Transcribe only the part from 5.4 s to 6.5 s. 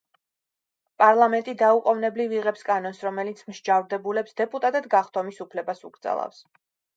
უფლებას უკრძალავს.